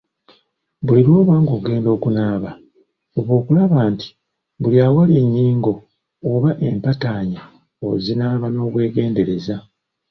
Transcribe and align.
Buli 0.85 1.01
lw'oba 1.07 1.33
ng'ogenda 1.43 1.89
okunaaba, 1.95 2.51
fuba 3.11 3.31
okulaba 3.39 3.77
nti, 3.91 4.07
buli 4.61 4.77
awali 4.87 5.13
ennyingo 5.23 5.73
oba 6.31 6.49
empataanya 6.69 7.41
ozinaaba 7.89 8.47
n'obwegendereza. 8.51 9.55